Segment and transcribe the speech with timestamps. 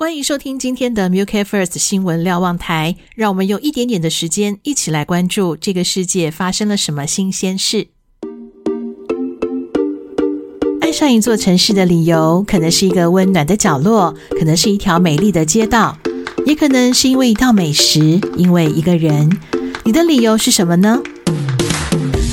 [0.00, 7.88] 欢迎收听今天的 MilK First 新闻瞭望台，让我们用一点点的时间一起来关注这个世界发生了什么新鲜事。
[10.80, 15.98] 爱上一座城市的理由，可能是一个温暖的角落，可能是一条美丽的街道，
[16.46, 19.36] 也可能是因为一道美食，因为一个人。
[19.84, 21.02] 你的理由是什么呢？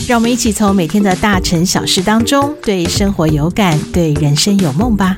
[0.07, 5.17] 让我们一起从每天的大城小事当中，对生活有感，对人生有梦吧。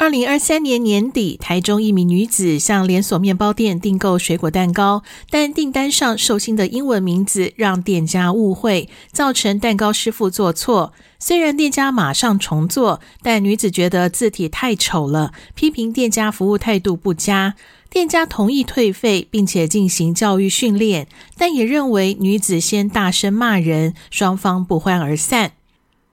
[0.00, 10.94] 二零二三年年底，台中一名女子向连锁面包店订购水果蛋糕，但订单上寿星的英文名字让店家误会，造成蛋糕师傅做错。
[11.18, 17.54] 虽然店家马上重做，但女子觉得字体太丑了，批评店家服务态度不佳。
[17.90, 25.52] 店家同意退费，并且进行教育训练，但也认为女子先大声骂人，双方不欢而散。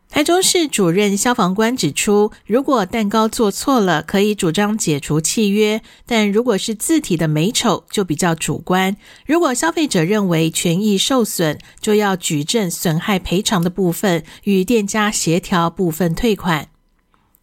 [0.10, 8.96] 台中市主任消防官指出，如果蛋糕做错了，可以主张解除契约；但如果是字体的美丑，就比较主观。
[9.28, 16.70] 如果消费者认为权益受损，就要举证损害赔偿的部分，与店家协调部分退款。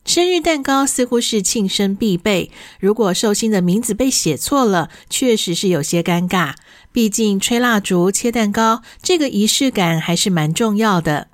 [0.04, 6.54] 生日蛋糕似乎是庆生必备，如果寿星的名字被写错了，确实是有些尴尬。
[6.92, 11.28] 毕竟吹蜡烛、切蛋糕，这个仪式感还是蛮重要的。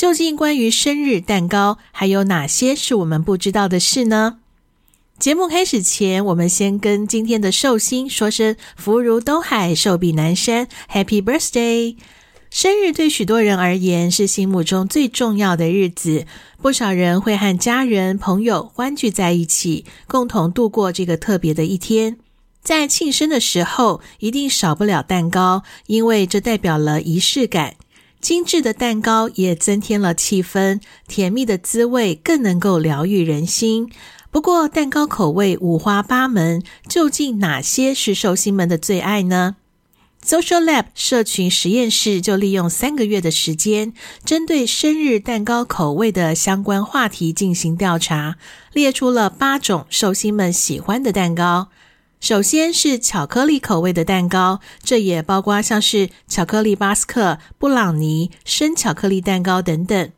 [0.00, 4.38] 究竟关于生日蛋糕还有哪些是我们不知道的事呢？
[5.18, 11.98] 节目开始前，我们先跟今天的寿星说声福如东海，寿比南山，Happy Birthday！
[12.48, 16.24] 生日对许多人而言是心目中最重要的日子，
[16.62, 22.16] 不少人会和家人朋友欢聚在一起，共同度过这个特别的一天。
[22.62, 27.74] 在庆生的时候，一定少不了蛋糕，因为这代表了仪式感。
[28.20, 33.90] 精致的蛋糕也增添了气氛，甜蜜的滋味更能够疗愈人心。
[34.30, 39.56] 不过，蛋糕口味五花八门，究竟哪些是寿星们的最爱呢
[40.24, 48.36] ？Social Lab 社群实验室就利用三个月的时间，针对生日蛋糕口味的相关话题进行调查，
[48.72, 51.68] 列出了八种寿星们喜欢的蛋糕。
[52.20, 60.12] 首先是巧克力口味的蛋糕，这也包括像是巧克力巴斯克、布朗尼、生巧克力蛋糕等等。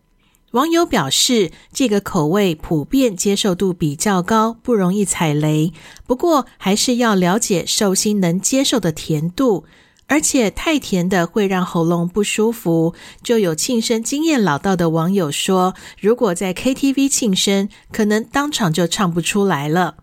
[0.51, 5.73] 网友表示，这个口味普遍接受度比较高，不容易踩雷。
[6.05, 9.65] 不过，还是要了解寿星能接受的甜度，
[10.09, 12.95] 而且太甜的会让喉咙不舒服。
[13.23, 19.99] 就有庆生经验老道的网友说，如果在 KTV 庆生，可能当场就唱不出来了。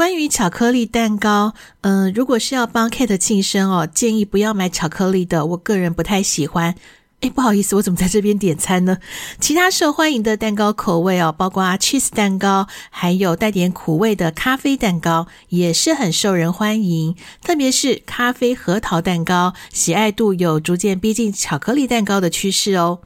[0.00, 1.52] 关于巧克力蛋糕，
[1.82, 6.74] 嗯、如果是要帮 Kate 庆生哦，建议不要买巧克力的，我个人不太喜欢。
[7.20, 8.96] 哎，不好意思，我怎么在这边点餐呢？
[9.38, 17.14] 其他受欢迎的蛋糕口味哦，包括 cheese 蛋糕，还有带点苦味的咖啡蛋糕，也是很受人欢迎。
[17.42, 23.00] 特别是咖啡核桃蛋糕，喜爱度有逐渐逼近巧克力蛋糕的趋势哦。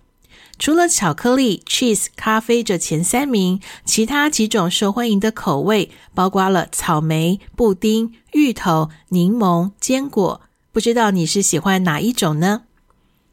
[0.58, 10.40] 除了巧克力、cheese、咖啡这前三名，其他几种受欢迎的口味包括了草莓、布丁、芋头、柠檬、坚果。
[10.72, 12.62] 不知道你是喜欢哪一种呢？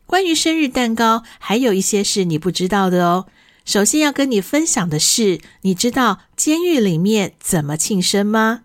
[0.06, 3.28] 关于生日蛋糕，还有一些是你不知道的哦。
[3.64, 8.64] 首先要跟你分享的是，你知道监狱里面怎么庆生吗？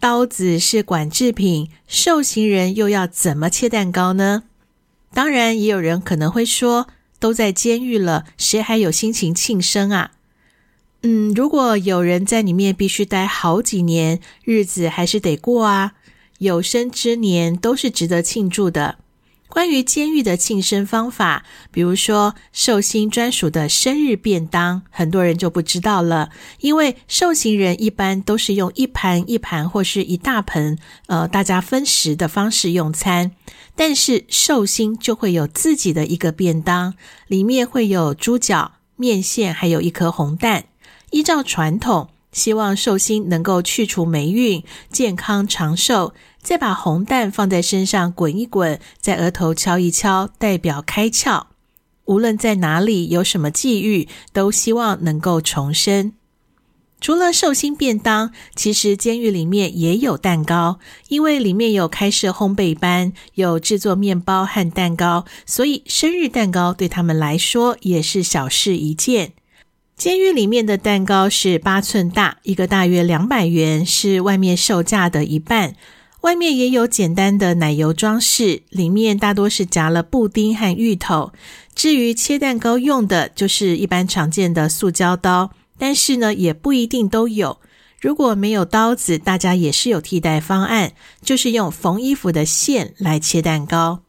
[0.00, 4.44] 刀子是管制品，受刑人又要怎么切蛋糕呢？
[5.14, 6.88] 当然，也有人可能会说，
[7.22, 10.10] 都在监狱了，谁还有心情庆生啊？
[11.02, 15.92] 嗯，如果有人在里面必须待好几年，日子还是得过啊。
[16.38, 18.96] 有生之年都是值得庆祝的。
[19.52, 26.30] 关于监狱的庆生方法，比如说寿星专属的生日便当，很多人就不知道了。
[26.60, 33.32] 因为受刑人一般都是用一盘一盘或是一大盆，呃，大家分食的方式用餐。
[33.76, 36.94] 但是寿星就会有自己的一个便当，
[37.26, 40.64] 里面会有猪脚、面线，还有一颗红蛋。
[41.10, 46.14] 依照传统，希望寿星能够去除霉运，健康长寿。
[46.42, 51.44] 再把红蛋放在身上滚一滚，在额头敲一敲，代表开窍。
[52.04, 56.12] 无论在哪里有什么际遇，都希望能够重生。
[57.00, 60.78] 除了寿星便当，其实监狱里面也有蛋糕，
[61.08, 69.32] 因为里面有开设烘焙班，有制作面包和蛋糕，所以生日蛋糕对他们来说也是小事一件。
[69.96, 75.74] 监狱里面的蛋糕是八寸大，一个大约两百元，是外面售价的一半。
[76.22, 81.32] 外面也有简单的奶油装饰，里面大多是夹了布丁和芋头。
[81.74, 87.58] 至于切蛋糕用的，就是一般常见的塑胶刀，但是呢，也不一定都有。
[88.00, 90.92] 如果没有刀子，大家也是有替代方案，
[91.22, 94.02] 就是用缝衣服的线来切蛋糕。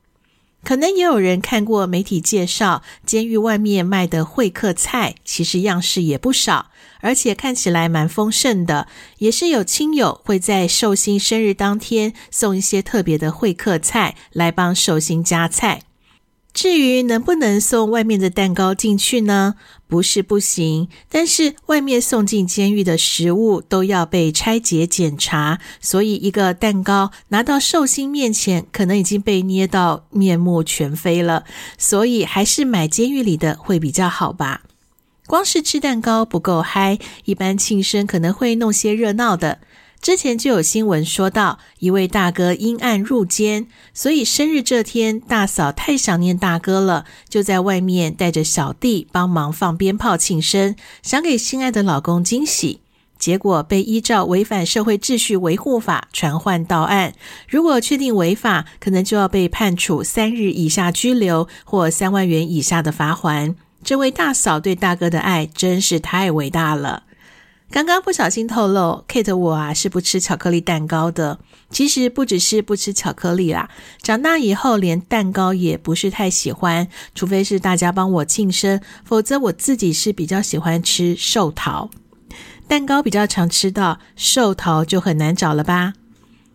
[0.63, 6.67] 可能也有人看过媒体介绍，监狱外面卖的会客菜，其实样式也不少，
[7.03, 8.87] 而且看起来蛮丰盛的。
[9.19, 15.83] 也是有亲友会在寿星生日当天送一些特别的会客菜来帮寿星加菜。
[16.53, 19.55] 至于能不能送外面的蛋糕进去呢？
[19.87, 31.43] 不是不行，但是外面送进监狱的食物都要被拆解检查，所以一个蛋糕拿到寿星面前，可能已经被捏到面目全非了。
[31.79, 34.61] 所以还是买监狱里的会比较好吧。
[35.33, 39.57] 光是吃蛋糕不够嗨，一般庆生可能会弄些热闹的。
[39.99, 43.65] 之前就有新闻说到，一位大哥因案入监，
[43.95, 52.81] 所以生日这天，大嫂太想念大哥了，就在外面带着小弟帮忙放鞭炮庆生，想给心爱的老公惊喜。
[53.17, 57.15] 结果被依照违反社会秩序维护法传唤到案，
[57.49, 63.55] 如果确定违法，可能就要被判处三日以下拘留或三万元以下的罚锾。
[63.83, 67.03] 这位大嫂对大哥的爱真是太伟大了。
[67.69, 71.39] 刚刚不小心透露，Kate 我啊是不吃巧克力蛋糕的。
[71.69, 73.67] 其实不只是不吃巧克力啦，
[74.01, 81.89] 长大以后连蛋糕也不是太喜欢，除非是大家帮我庆生，否则我自己是比较喜欢吃寿桃。
[82.67, 85.93] 蛋糕比较常吃到，寿桃就很难找了吧？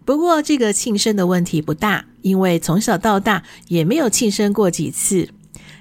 [0.04, 5.28] 不过这个庆生的问题不大，因为从小到大也没有庆生过几次。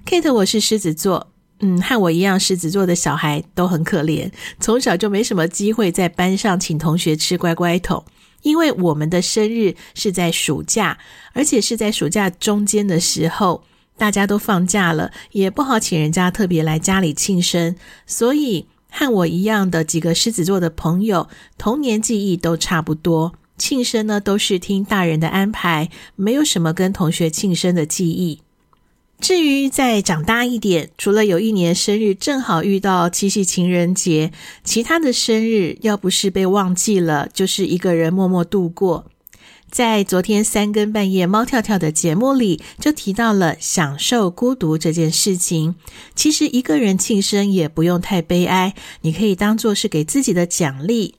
[0.04, 1.32] Kate 我是狮子座。
[1.60, 8.06] 嗯，和我一样狮子座的小孩都很可怜，从小就没什么机会在班上请同学吃乖乖桶，
[8.44, 11.00] 因为我们的生日是在暑假，
[11.34, 13.64] 而且是在暑假中间的时候，
[13.98, 17.76] 大家都放假了，也不好请人家特别来家里庆生，
[18.06, 21.28] 所以和我一样的几个狮子座的朋友，
[21.58, 28.42] 童年记忆都差不多，庆生呢都是听大人的安排，没有什么跟同学庆生的记忆。
[29.20, 34.32] 至于再长大一点，除了有一年生日正好遇到七夕情人节，
[34.64, 39.08] 其他的生日要不是被忘记了，就是一个人默默度过。
[39.70, 45.76] 在昨天三更半夜猫跳跳的节目里，就提到了享受孤独这件事情。
[46.16, 51.16] 其实一个人庆生也不用太悲哀，你可以当做是给自己的奖励。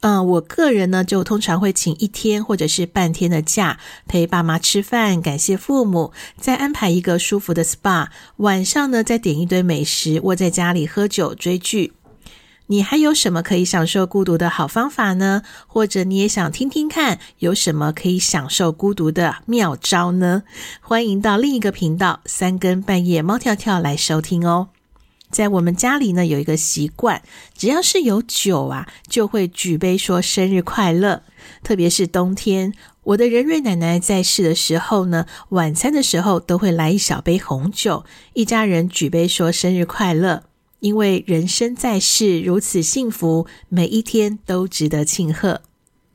[0.00, 8.06] 嗯，我个人呢，就通常会请一天或者是半天的假，陪爸妈吃饭，感谢父母，再安排一个舒服的 SPA，
[8.36, 11.94] 晚上呢，再点一堆美食，窝在家里喝酒追剧。
[12.70, 15.42] 你还有什么可以享受孤独的好方法呢？
[15.66, 20.42] 或者你也想听听看，有什么可以享受孤独的妙招呢？
[20.80, 24.68] 欢迎到另一个频道三更半夜猫跳跳来收听哦。
[25.30, 27.22] 在我们家里呢，有一个习惯，
[27.56, 31.22] 只要是有酒啊，就会举杯说生日快乐。
[31.62, 32.72] 特别是冬天，
[33.02, 38.04] 我的仁瑞奶奶在世的时候呢，晚餐的时候都会来一小杯红酒，
[38.34, 40.44] 一家人举杯说生日快乐。
[40.80, 45.62] 因为人生在世如此幸福，每一天都值得庆贺。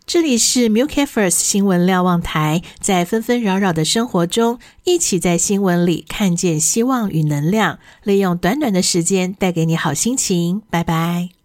[0.05, 10.61] 这里是 Milk First 新闻瞭望台，在纷纷扰扰的生活中，一起在新闻里看见希望与能量，利用短短的时间带给你好心情。
[10.69, 11.42] 拜拜。